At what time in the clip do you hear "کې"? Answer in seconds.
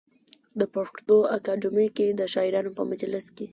1.97-2.07, 3.35-3.45